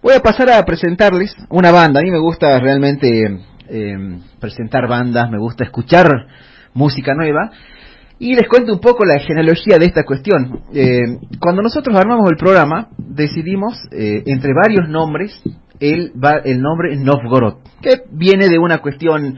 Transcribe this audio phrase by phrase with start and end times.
[0.00, 1.98] Voy a pasar a presentarles una banda.
[1.98, 3.96] A mí me gusta realmente eh,
[4.38, 6.08] presentar bandas, me gusta escuchar
[6.72, 7.50] música nueva.
[8.20, 10.60] Y les cuento un poco la genealogía de esta cuestión.
[10.72, 15.40] Eh, cuando nosotros armamos el programa, decidimos, eh, entre varios nombres,
[15.80, 16.12] el,
[16.44, 19.36] el nombre Novgorod, que viene de una cuestión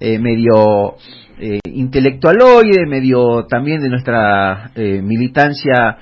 [0.00, 0.96] eh, medio
[1.38, 5.98] eh, intelectualoide, medio también de nuestra militancia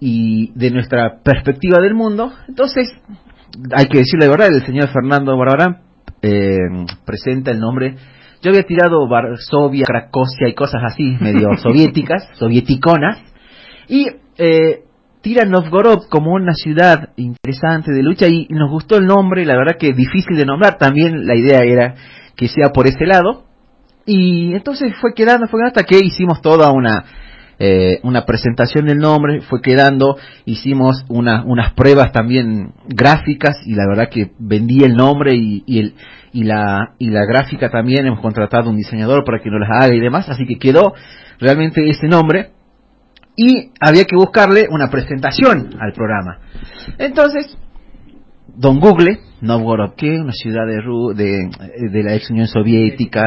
[0.00, 2.32] y de nuestra perspectiva del mundo.
[2.48, 2.90] Entonces,
[3.74, 5.82] hay que decirle la verdad, el señor Fernando Barbarán
[6.22, 6.56] eh,
[7.04, 7.96] presenta el nombre.
[8.42, 13.22] Yo había tirado Varsovia, Cracovia y cosas así, medio soviéticas, sovieticonas,
[13.88, 14.06] y
[14.38, 14.84] eh,
[15.20, 19.76] tira Novgorod como una ciudad interesante de lucha y nos gustó el nombre, la verdad
[19.78, 21.94] que difícil de nombrar, también la idea era
[22.36, 23.44] que sea por ese lado,
[24.06, 27.04] y entonces fue quedando, fue quedando hasta que hicimos toda una
[27.62, 33.86] eh, una presentación del nombre, fue quedando, hicimos una, unas pruebas también gráficas y la
[33.86, 35.94] verdad que vendí el nombre y, y, el,
[36.32, 39.94] y, la, y la gráfica también, hemos contratado un diseñador para que nos las haga
[39.94, 40.94] y demás, así que quedó
[41.38, 42.52] realmente ese nombre
[43.36, 46.38] y había que buscarle una presentación al programa.
[46.96, 47.58] Entonces,
[48.56, 50.80] Don Google, Novgorod, una ciudad de,
[51.14, 53.24] de, de la ex Unión Soviética,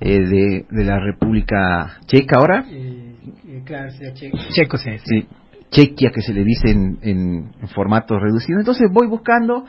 [0.00, 2.64] eh, de, de, la República Checa ahora.
[2.70, 3.15] Eh,
[3.64, 5.26] claro, checo, checo sí, sí.
[5.70, 8.60] Chequia que se le dice en, en, en, formato reducido.
[8.60, 9.64] Entonces voy buscando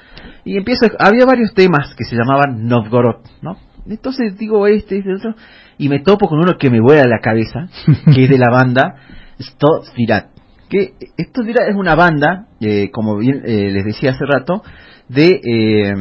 [0.46, 0.86] y empiezo.
[1.00, 3.58] Había varios temas que se llamaban Novgorod, ¿no?
[3.90, 5.36] Entonces digo este, este, otro,
[5.78, 7.68] y me topo con uno que me vuela a la cabeza,
[8.14, 8.96] que es de la banda
[9.40, 10.30] Stotsvirat.
[10.70, 14.64] Que esto es una banda, eh, como bien eh, les decía hace rato,
[15.08, 15.96] de eh,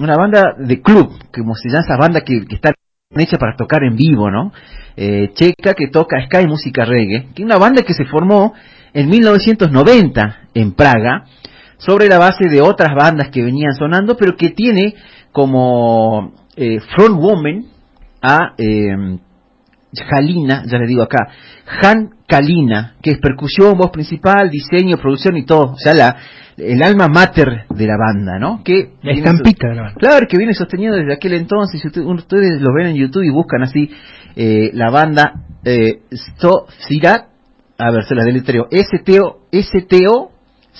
[0.00, 2.72] una banda de club, como se llama esa banda que, que está
[3.16, 4.52] hecha para tocar en vivo, ¿no?
[4.96, 8.52] Eh, checa que toca Sky Música Reggae, que es una banda que se formó
[8.92, 11.24] en 1990 en Praga,
[11.78, 14.94] sobre la base de otras bandas que venían sonando, pero que tiene
[15.32, 17.66] como eh, frontwoman
[18.20, 19.18] a eh,
[19.90, 21.28] ya le digo acá,
[21.80, 26.16] Han Kalina, que es percusión, voz principal, diseño, producción y todo, o sea, la,
[26.58, 28.62] el alma mater de la banda, ¿no?
[28.64, 29.98] Que la estampita de la banda.
[29.98, 33.30] Claro, que viene sostenido desde aquel entonces, si usted, ustedes lo ven en YouTube y
[33.30, 33.90] buscan así
[34.36, 36.00] eh, la banda eh,
[37.78, 40.30] a ver, se la deletreo, S-T-O, S-T-O,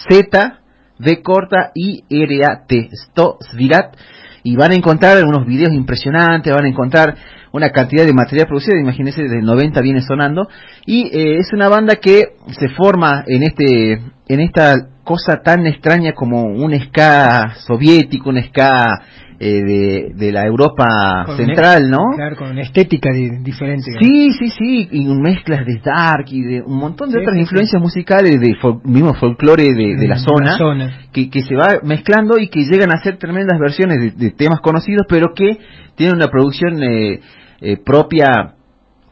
[0.09, 0.59] Z,
[0.99, 3.97] D corta, I-R-A-T, Stosirat,
[4.43, 7.17] y van a encontrar unos videos impresionantes, van a encontrar
[7.53, 10.49] una cantidad de material producido, imagínense, desde el 90 viene sonando,
[10.87, 13.93] y eh, es una banda que se forma en este,
[14.28, 14.77] en esta
[15.09, 19.01] cosa tan extraña como un ska soviético, un ska
[19.41, 21.99] eh, de, de, la Europa con central, un, ¿no?
[22.15, 23.87] Claro, con una estética de, diferente.
[24.01, 27.41] Sí, sí, sí, y mezclas de dark y de un montón de Sí, otras sí,
[27.41, 30.99] influencias musicales, de fol- mismo folclore de, de la zona, la zona.
[31.13, 34.61] Que, que se va mezclando y que llegan a ser tremendas versiones de, de temas
[34.61, 35.57] conocidos, pero que
[35.95, 37.21] tienen una producción eh,
[37.61, 38.55] eh, propia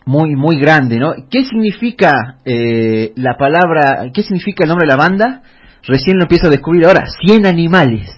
[0.04, 1.14] muy muy grande, ¿no?
[1.30, 5.42] ¿Qué significa eh, la palabra, qué significa el nombre de la banda?
[5.86, 8.10] Recién lo empiezo a descubrir ahora, 100 animales.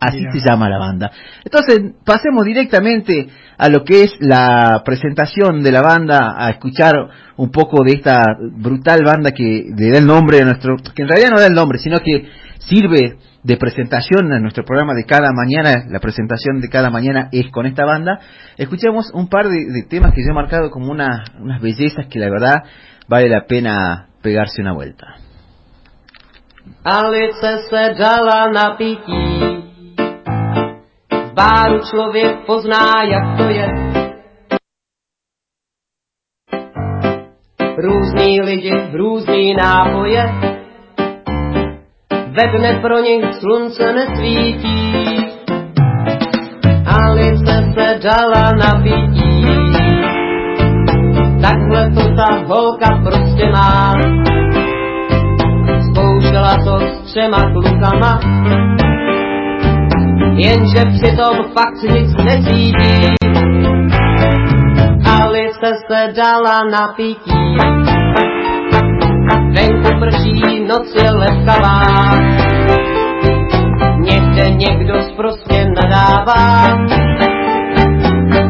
[0.00, 0.32] Así Mira.
[0.32, 1.10] se llama la banda.
[1.44, 6.92] Entonces, pasemos directamente a lo que es la presentación de la banda, a escuchar
[7.36, 8.24] un poco de esta
[8.56, 11.54] brutal banda que le da el nombre a nuestro, que en realidad no da el
[11.54, 16.68] nombre, sino que sirve de presentación a nuestro programa de cada mañana, la presentación de
[16.68, 18.18] cada mañana es con esta banda.
[18.56, 22.18] Escuchamos un par de, de temas que yo he marcado como una, unas bellezas que
[22.18, 22.62] la verdad
[23.08, 25.23] vale la pena pegarse una vuelta.
[26.84, 29.40] Alice se dala na pití.
[31.28, 33.68] Z báru člověk pozná, jak to je.
[37.76, 40.24] Různí lidi, různý nápoje.
[42.10, 44.94] Ve dne pro nich slunce nesvítí.
[46.86, 49.46] Alice se dala na pití.
[51.42, 53.92] Takhle to ta holka prostě má
[56.64, 58.20] to s třema klukama,
[60.36, 63.14] jenže přitom fakt nic necítí.
[65.20, 67.56] Alice se dala na pití,
[69.56, 71.80] venku prší, noc je lepkavá,
[73.98, 76.76] někde někdo prostě nadává,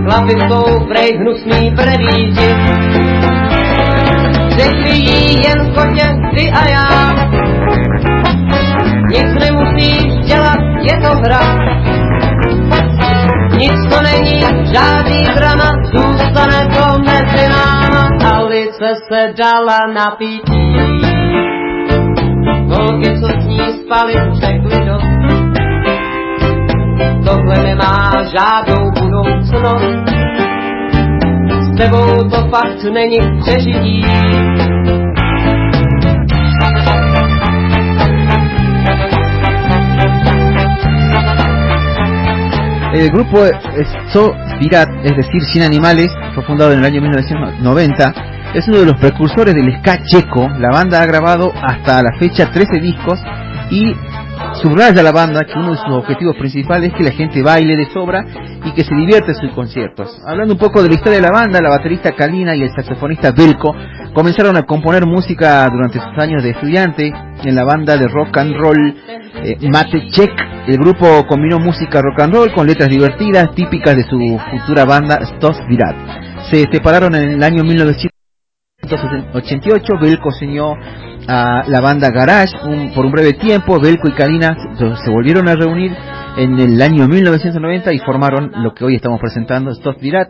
[0.05, 2.55] chlapi jsou prej hnusný prevíti,
[4.49, 6.05] řekli jí jen chodě
[6.37, 7.44] ty a já.
[9.15, 11.59] Nic nemusíš dělat, je to hra.
[13.59, 14.41] Nic to není,
[14.73, 18.09] žádný drama, zůstane to mezi náma.
[18.35, 20.77] Alice se dala na pití.
[22.69, 25.15] Holky, co s ní spali, řekli dost.
[28.39, 30.05] žádnou budoucnost.
[31.61, 34.05] S tebou to fakt není přežití.
[42.95, 43.45] El grupo
[44.13, 48.15] So Virat, es decir, Sin Animales, fue fundado en el año 1990.
[48.55, 50.49] Es uno de los precursores del ska checo.
[50.61, 53.19] La banda ha grabado hasta la fecha 13 discos
[53.71, 53.97] y
[54.63, 57.93] subraya la banda que uno de sus objetivos principales es que la gente baile de
[57.93, 58.25] sobra
[58.65, 60.17] y que se divierte en sus conciertos.
[60.25, 63.33] Hablando un poco de la historia de la banda, la baterista Kalina y el saxofonista
[63.33, 63.75] Belko
[64.15, 67.13] comenzaron a componer música durante sus años de estudiante
[67.45, 68.95] en la banda de rock and roll
[69.43, 70.31] eh, Mate Check.
[70.67, 75.21] El grupo combinó música rock and roll con letras divertidas típicas de su futura banda
[75.27, 75.95] Stos Virat.
[76.51, 79.95] Se separaron en el año 1988.
[80.01, 80.75] Belko se unió
[81.27, 83.81] a la banda Garage un- por un breve tiempo.
[83.81, 85.93] Belko y Kalina se- se volvieron a reunir
[86.37, 90.29] en el año 1990 y formaron lo que hoy estamos presentando, Stos Virat.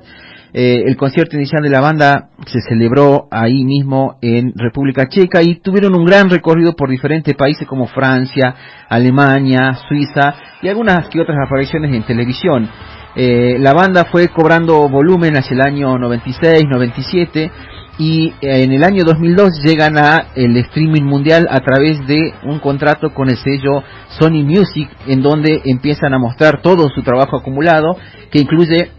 [0.57, 5.57] Eh, el concierto inicial de la banda se celebró ahí mismo en República Checa y
[5.57, 8.55] tuvieron un gran recorrido por diferentes países como Francia,
[8.89, 12.71] Alemania, Suiza y algunas que otras apariciones en televisión.
[13.17, 17.51] Eh, la banda fue cobrando volumen hacia el año 96, 97
[17.99, 23.13] y en el año 2002 llegan a el streaming mundial a través de un contrato
[23.13, 23.83] con el sello
[24.21, 27.97] Sony Music en donde empiezan a mostrar todo su trabajo acumulado
[28.31, 28.91] que incluye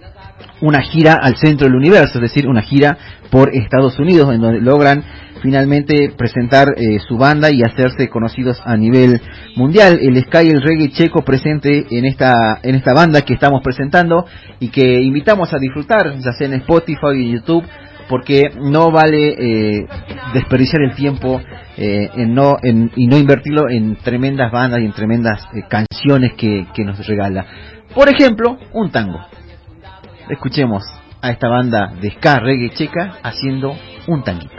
[0.62, 2.98] una gira al centro del universo, es decir, una gira
[3.30, 5.04] por Estados Unidos, en donde logran
[5.42, 9.20] finalmente presentar eh, su banda y hacerse conocidos a nivel
[9.56, 10.00] mundial.
[10.02, 14.26] El ska y el reggae checo presente en esta en esta banda que estamos presentando
[14.60, 17.64] y que invitamos a disfrutar, ya sea en Spotify y YouTube,
[18.08, 19.86] porque no vale eh,
[20.34, 21.42] desperdiciar el tiempo
[21.78, 26.34] eh, en no en- y no invertirlo en tremendas bandas y en tremendas eh, canciones
[26.38, 27.46] que, que nos regala.
[27.94, 29.20] Por ejemplo, un tango.
[30.30, 30.84] Escuchemos
[31.22, 33.76] a esta banda de ska reggae checa haciendo
[34.08, 34.56] un tanguito.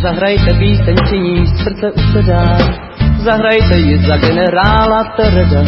[0.00, 2.58] Zahrajte píseň, srdce usedá.
[3.24, 5.62] Zahrajte ji za generála Tereda.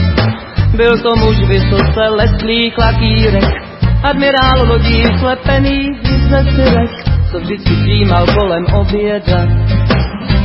[0.77, 3.69] Byl to muž vysoce lesklých lakírek,
[4.03, 5.91] admirál lodí slepený
[6.29, 6.91] ze syrek,
[7.31, 9.47] co vždycky přijímal kolem oběda.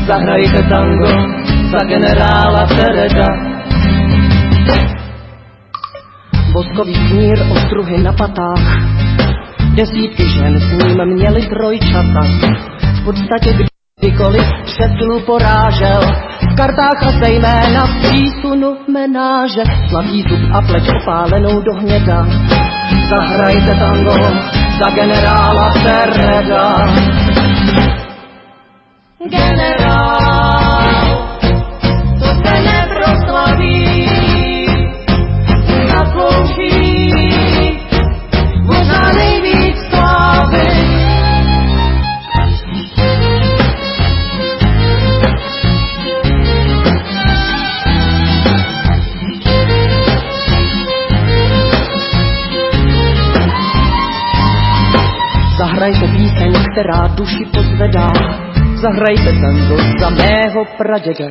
[0.07, 1.13] Zahrajte tango
[1.71, 3.27] za generála Tereda.
[6.53, 8.59] Boskový knír, ostruhy na patách,
[9.75, 12.21] desítky žen s ním měli trojčata.
[13.01, 13.53] V podstatě
[14.00, 16.01] kdykoliv přesunu porážel,
[16.51, 22.25] v kartách a zejména v přísunu menáže, zlatý zub a pleť opálenou do hněda.
[23.13, 24.13] Zahrajte tango
[24.80, 26.65] za generála Tereda.
[29.30, 30.23] Generál,
[56.74, 58.10] která duši pozvedá.
[58.75, 61.25] Zahrajte tango za mého praděda.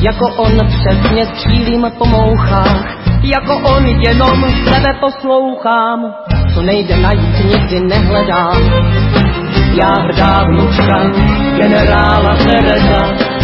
[0.00, 2.98] Jako on přesně střílím po mouchách.
[3.22, 6.14] Jako on jenom sebe poslouchám.
[6.54, 8.56] Co nejde najít, nikdy nehledám.
[9.80, 11.10] Já hrdá vnučka
[11.56, 13.34] generála Tereza.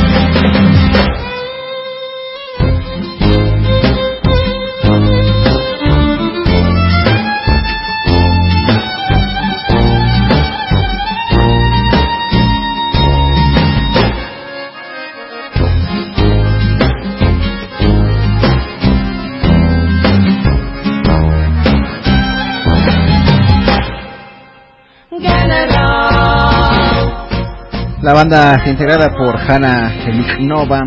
[28.11, 30.81] La banda está integrada por Hanna Heliknova,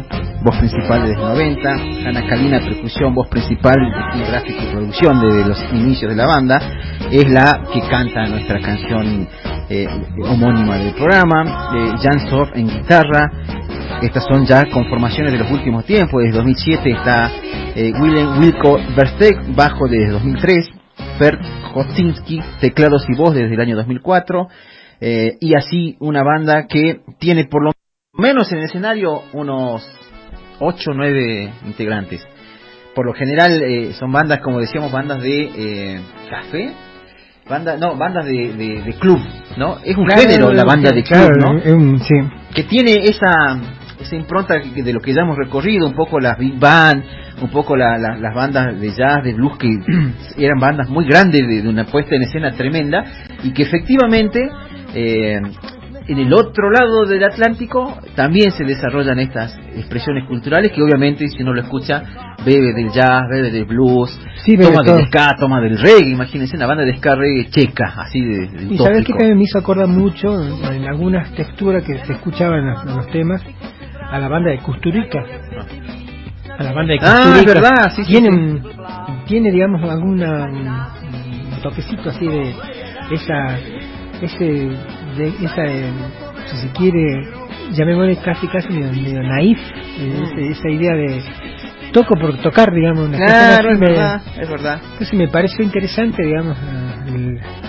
[0.43, 5.63] voz principal desde 90, Hanna Kalina, percusión, voz principal, diseño gráfico y producción desde los
[5.71, 6.59] inicios de la banda,
[7.09, 9.29] es la que canta nuestra canción
[9.69, 9.87] eh,
[10.21, 13.31] homónima del programa, Jan Sof en guitarra,
[14.01, 17.31] estas son ya conformaciones de los últimos tiempos, desde 2007 está
[17.73, 20.69] eh, Willem Wilco Versteeg, bajo desde 2003,
[21.17, 21.41] Bert
[21.73, 24.49] Hostinski, teclados y voz desde el año 2004,
[25.01, 27.71] eh, y así una banda que tiene por lo
[28.17, 29.83] menos en el escenario unos
[30.59, 32.25] 8 o 9 integrantes.
[32.95, 36.71] por lo general eh, son bandas, como decíamos, bandas de eh, café,
[37.49, 39.19] banda, no, bandas de, de, de club,
[39.57, 39.77] ¿no?
[39.83, 41.97] Es un Claro, género la banda de club, claro, ¿no?
[41.99, 42.13] sí.
[42.53, 43.31] que tiene esa
[43.99, 47.03] esa impronta de lo que ya hemos recorrido, un poco las big band,
[47.41, 49.69] un poco la- la- las bandas de jazz, de blues, que
[50.37, 53.03] eran bandas muy grandes, de, de una puesta en escena tremenda,
[53.43, 54.41] y que efectivamente
[54.93, 55.39] eh,
[56.05, 61.41] en el otro lado del Atlántico también se desarrollan estas expresiones culturales que obviamente si
[61.43, 62.03] uno lo escucha
[62.45, 64.09] bebe del jazz, bebe del blues,
[64.43, 64.97] Sí, bebe toma todo.
[64.97, 68.73] del ska, toma del reggae, imagínense una banda de ska reggae checa, así de, de
[68.73, 72.85] Y sabes que me hizo acordar mucho en, algunas texturas que se escuchaban en los,
[72.85, 73.41] en los temas
[74.11, 75.19] a la banda de Custurica.
[76.59, 77.39] A la banda de Ah, Custurica.
[77.39, 78.67] es verdad, sí, tiene, sí.
[79.27, 80.45] tiene digamos alguna
[81.55, 82.53] un toquecito así de
[83.11, 83.57] esa
[84.21, 84.43] ese
[85.17, 85.91] de esa eh,
[86.47, 87.27] si se quiere
[87.71, 89.57] llamémosle casi casi medio, medio naif
[89.99, 91.21] eh, ese- esa idea de
[91.91, 94.79] toco por tocar digamos una Claro, es me- verdad, es verdad.
[94.93, 96.57] entonces me pareció interesante digamos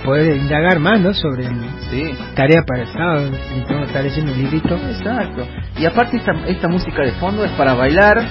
[0.05, 1.55] poder indagar más no sobre el,
[1.91, 2.17] Sí.
[2.35, 3.31] tarea para el sábado,
[3.69, 4.75] todo, estar leyendo un librito.
[4.77, 5.47] Exacto.
[5.79, 8.23] Y aparte esta, esta música de fondo es para bailar,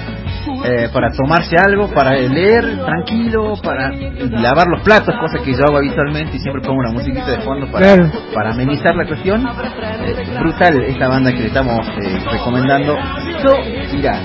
[0.65, 5.77] eh, para tomarse algo, para leer tranquilo, para lavar los platos, cosa que yo hago
[5.77, 8.11] habitualmente y siempre pongo una musiquita de fondo para, Claro.
[8.33, 9.45] para amenizar la cuestión.
[10.05, 12.97] Eh, brutal esta banda que le estamos eh, recomendando.
[13.43, 13.53] Yo,
[13.93, 14.19] mira,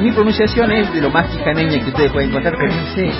[0.00, 2.72] mi pronunciación es de lo más quijaneña que ustedes pueden encontrar, pero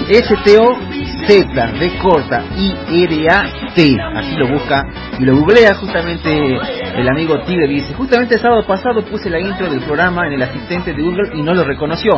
[0.09, 4.87] S-T-O-Z, D corta, I-R-A-T, así lo busca
[5.19, 6.59] y lo googlea justamente
[6.97, 10.43] el amigo Tigre dice, justamente el sábado pasado puse la intro del programa en el
[10.43, 12.13] asistente de Google y no lo reconoció.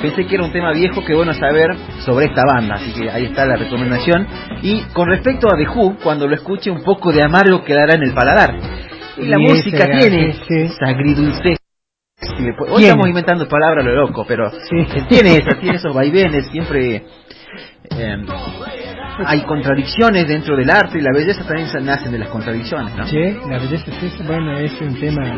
[0.00, 1.68] Pensé que era un tema viejo, que bueno saber
[2.04, 4.26] sobre esta banda, así que ahí está la recomendación.
[4.62, 8.02] Y con respecto a The Who, cuando lo escuche un poco de amargo quedará en
[8.02, 8.54] el paladar.
[9.16, 11.59] Y la música ese, tiene esa agridulce.
[12.40, 14.86] Si le pu- Hoy estamos inventando palabras lo loco, pero Sí.
[15.08, 17.04] tiene eso, tiene esos vaivenes, siempre
[17.90, 18.16] eh,
[19.26, 23.04] hay contradicciones dentro del arte y la belleza también nacen de las contradicciones, ¿no?
[23.04, 25.36] Che, la belleza es bueno, es un tema.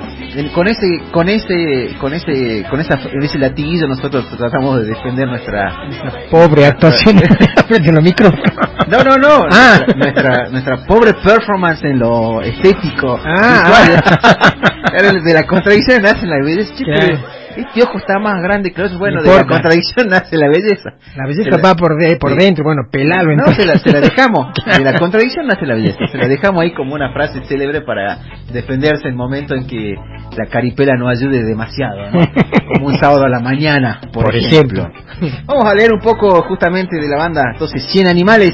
[0.55, 5.87] Con ese con ese con ese con esa ese latiguillo nosotros tratamos de defender nuestra
[5.89, 7.19] Esa pobre actuación
[7.69, 8.45] frente a los micrófonos.
[8.89, 9.79] no no no Ah.
[9.97, 14.63] nuestra, nuestra nuestra pobre performance en lo estético Ah, visual.
[14.95, 17.19] Era de la contradicción nace la belleza pero
[17.57, 20.49] este ojo está más grande que el otro bueno No de la contradicción nace la
[20.49, 22.39] belleza La belleza Se la- va por, de, por Sí.
[22.39, 23.27] dentro, bueno, pelalo.
[23.27, 23.57] no, entonces.
[23.65, 24.49] se la, se la dejamos.
[24.79, 25.99] De la contradicción nace la belleza.
[26.11, 28.19] Se la dejamos ahí como una frase célebre para
[28.53, 29.95] defenderse en momento en que
[30.37, 32.21] la caripela no ayude demasiado, ¿no?
[32.75, 34.89] Como un sábado a la mañana, por, Por ejemplo.
[35.47, 38.53] Vamos a leer un poco justamente de la banda, entonces, 100 Animales.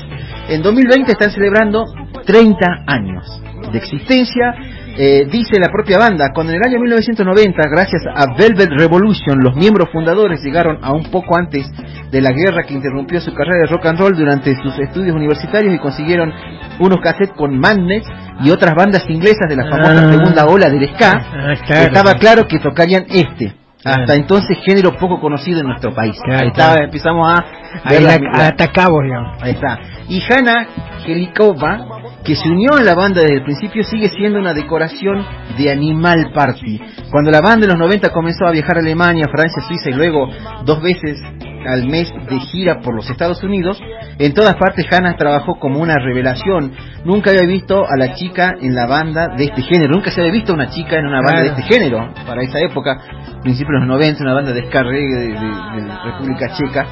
[0.48, 1.84] En 2020 están celebrando
[2.26, 3.40] 30 años
[3.70, 4.54] de existencia.
[5.00, 9.54] Eh, dice la propia banda, cuando en el año 1990, gracias a Velvet Revolution, los
[9.54, 11.70] miembros fundadores llegaron a un poco antes
[12.10, 15.72] de la guerra que interrumpió su carrera de rock and roll durante sus estudios universitarios
[15.72, 16.32] y consiguieron
[16.80, 18.04] unos cassettes con Madness
[18.42, 20.12] y otras bandas inglesas de la famosa Ah.
[20.12, 21.82] segunda ola del ska, Ah, claro.
[21.86, 23.54] estaba claro que tocarían este.
[23.84, 24.12] Hasta Claro.
[24.14, 26.16] entonces género poco conocido en nuestro país.
[26.24, 26.84] Claro, Ahí claro.
[26.84, 27.44] empezamos a
[27.84, 29.42] Ahí la, la- atacamos, digamos.
[29.42, 29.78] Ahí está.
[30.08, 30.66] Y Hanna
[31.06, 31.78] Helikova,
[32.24, 35.24] que se unió a la banda desde el principio, sigue siendo una decoración
[35.56, 36.80] de Animal Party.
[37.10, 40.28] Cuando la banda en los 90 comenzó a viajar a Alemania, Francia, Suiza y luego
[40.64, 41.18] dos veces
[41.66, 43.80] al mes de gira por los Estados Unidos,
[44.18, 46.72] en todas partes Hannah trabajó como una revelación.
[47.04, 50.32] Nunca había visto a la chica en la banda de este género, nunca se había
[50.32, 52.96] visto a una chica en una banda de este género para esa época,
[53.42, 56.86] principios de los 90, una banda de ska reggae de, de- de República Checa.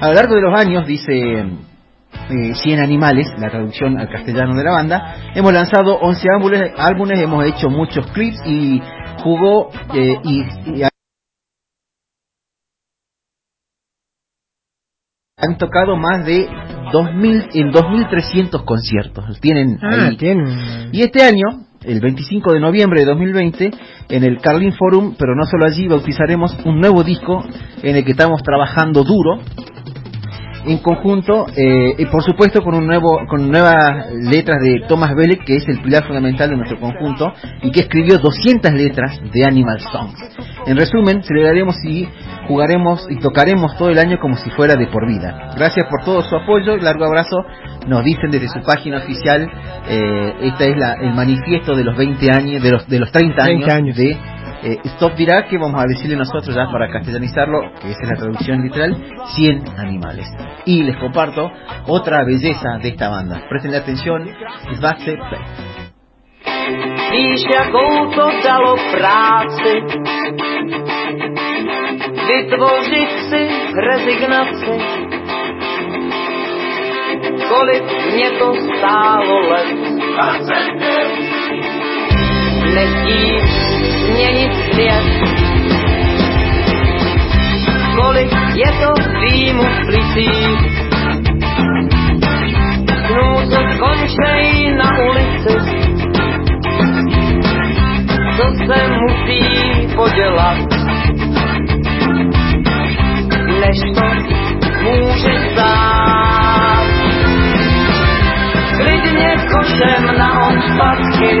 [0.00, 1.12] A lo largo de los años, dice
[2.30, 5.14] eh, 100 animales, la traducción al castellano de la banda.
[5.34, 8.80] Hemos lanzado 11 álbumes, álbumes hemos hecho muchos clips y
[9.22, 10.40] jugó eh, y,
[10.74, 10.82] y
[15.38, 16.48] han tocado más de
[16.92, 19.38] 2000 en 2300 conciertos.
[19.40, 20.16] Tienen Ah, ahí.
[20.16, 20.88] tiene.
[20.92, 23.70] Y este año, el 25 de noviembre de 2020,
[24.08, 27.44] en el Carlin Forum, pero no solo allí, bautizaremos un nuevo disco
[27.82, 29.40] en el que estamos trabajando duro
[30.66, 35.44] en conjunto eh, y por supuesto con un nuevo con nuevas letras de Thomas Belek
[35.44, 37.32] que es el pilar fundamental de nuestro conjunto
[37.62, 40.18] y que escribió 200 letras de Animal Songs
[40.66, 42.08] en resumen celebraremos y
[42.48, 45.52] jugaremos y tocaremos todo el año como si fuera de por vida.
[45.56, 47.36] Gracias por todo su apoyo largo abrazo.
[47.86, 49.48] Nos dicen desde su página oficial
[49.88, 53.44] eh, esta es la, el manifiesto de los 20 años de los de los 30
[53.44, 53.96] años, 30 años.
[53.96, 54.18] de
[54.66, 58.16] eh, Stop dirá que vamos a decirle nosotros ya para castellanizarlo, que esa es la
[58.16, 58.96] traducción literal,
[59.34, 60.26] 100 animales.
[60.64, 61.50] Y les comparto
[61.86, 63.42] otra belleza de esta banda.
[63.48, 64.28] Prestenle atención,
[64.74, 65.18] Zvace
[67.12, 69.74] Víš, jakou to dalo práci.
[72.26, 74.74] vytvořit si rezignaci.
[77.48, 77.86] Kolik.
[82.76, 83.50] Nechtít
[84.06, 85.04] změnit svět.
[87.96, 90.58] Kolik je to výmu v plicích.
[93.06, 95.56] Snů, co skončej na ulici.
[98.36, 99.44] Co se musí
[99.96, 100.76] podělat
[103.60, 104.06] než to
[104.82, 106.86] může stát.
[108.76, 111.40] Klidně košem na odpadky,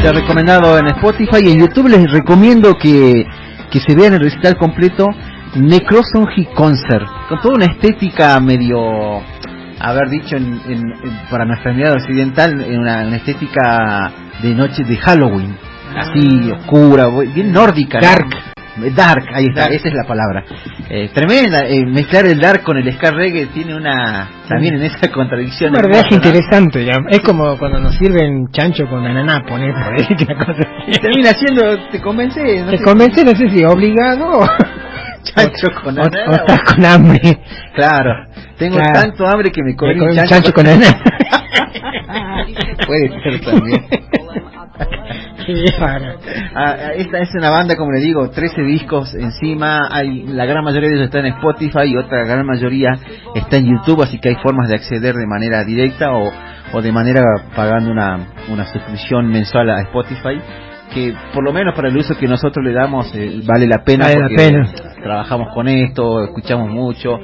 [0.00, 3.24] te ha recomendado en Spotify y en YouTube les recomiendo que
[3.72, 5.08] que se vea en el recital completo
[5.56, 9.22] Necrosongy Concert, con toda una estética medio,
[9.80, 10.60] haber dicho en,
[11.30, 15.56] para nuestra mirada occidental, en una, estética de noche de Halloween,
[15.96, 17.98] así oscura, bien nórdica.
[18.00, 18.28] Dark.
[18.76, 20.44] Dark, ahí está, esa es la palabra.
[20.88, 25.10] Eh, tremenda, eh, mezclar el dark con el ska reggae tiene una, también en esa
[25.12, 25.76] contradicción.
[25.76, 26.94] Un verdad interesante, ya.
[27.10, 30.06] es como cuando nos sirven chancho con ananá, poner por ahí,
[30.86, 34.40] Y termina siendo, te convence, no Te convence, no sé si obligado
[35.22, 36.30] chancho con ananá.
[36.30, 37.20] O, estás con hambre.
[37.74, 38.26] Claro,
[38.56, 40.98] tengo tanto hambre que me comí un chancho, con, con ananá.
[42.86, 43.86] Puede ser también.
[46.54, 50.88] Ah, esta es una banda, como le digo, 13 discos encima, hay la gran mayoría
[50.88, 52.90] de ellos está en Spotify y otra gran mayoría
[53.34, 56.30] está en YouTube, así que hay formas de acceder de manera directa o,
[56.72, 57.22] o de manera
[57.56, 60.40] pagando una, una suscripción mensual a Spotify
[60.94, 64.04] que por lo menos para el uso que nosotros le damos eh, vale la pena
[64.06, 64.72] vale porque la pena.
[65.02, 67.18] trabajamos con esto, escuchamos mucho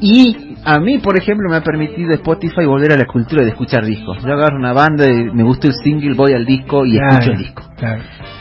[0.00, 3.84] y a mí, por ejemplo, me ha permitido Spotify volver a la cultura de escuchar
[3.84, 4.18] discos.
[4.24, 7.38] Yo agarro una banda, y me gusta el single, voy al disco y escucho el
[7.38, 7.62] disco.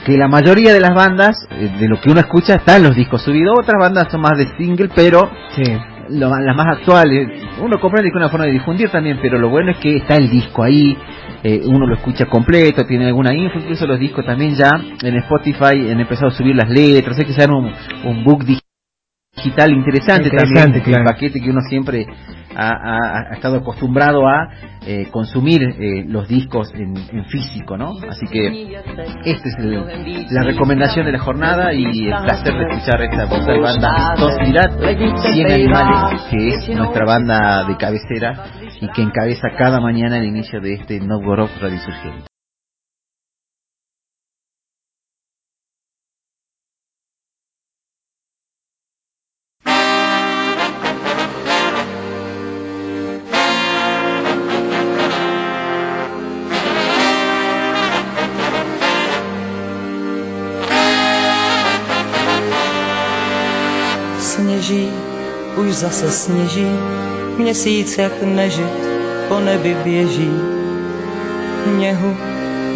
[0.06, 3.22] Que la mayoría de las bandas, eh, de lo que uno escucha, están los discos
[3.24, 3.56] subidos.
[3.60, 5.30] Otras bandas son más de single, pero
[6.10, 7.28] las más actuales,
[7.62, 10.16] uno comprende que es una forma de difundir también, pero lo bueno es que está
[10.16, 10.98] el disco ahí,
[11.44, 14.72] eh, uno lo escucha completo, tiene alguna info, incluso los discos también ya
[15.04, 17.72] en Spotify han empezado a subir las letras, hay que hacer un,
[18.06, 18.67] un book digital
[19.38, 22.06] digital interesante, también, el paquete que uno siempre
[22.56, 24.50] ha, estado acostumbrado a
[24.86, 26.96] eh, consumir eh, los discos en,
[27.26, 27.94] físico, ¿no?
[28.10, 28.74] Así que
[29.26, 34.16] esta es la recomendación de la jornada y el placer de escuchar esta de banda
[34.16, 34.72] Tosidad
[35.34, 38.46] 100 Animales, que es nuestra banda de cabecera
[38.82, 42.37] y que encabeza cada mañana el inicio de este Novgorod Radio Surgente.
[65.78, 66.68] Zase sněží,
[67.38, 68.74] měsíc jak nežit
[69.28, 70.32] po nebi běží.
[71.78, 72.18] Něhu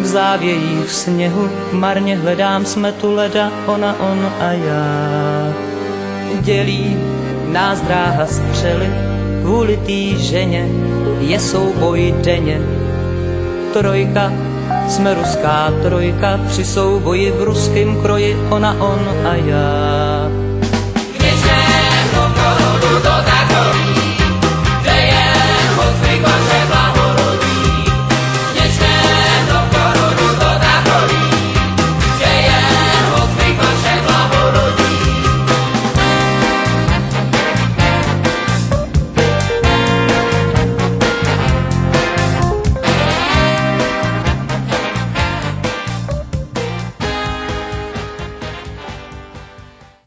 [0.00, 5.52] v závějích sněhu, marně hledám smetu leda, ona, on a já.
[6.40, 6.96] Dělí
[7.52, 8.90] nás dráha střely,
[9.42, 10.68] kvůli tý ženě
[11.20, 12.60] je souboj denně.
[13.72, 14.32] Trojka,
[14.88, 20.51] jsme ruská trojka, při souboji v ruském kroji, ona, on a já
[23.62, 24.01] love